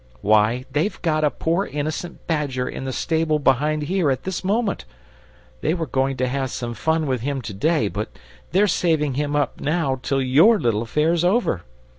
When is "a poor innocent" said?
1.23-2.25